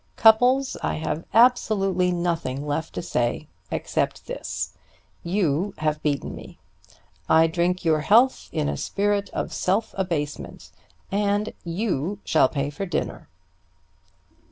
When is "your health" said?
7.85-8.49